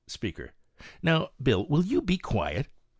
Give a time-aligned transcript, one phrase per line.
[0.07, 0.53] Speaker.
[1.03, 2.67] "Now, Bill, will you be quiet?"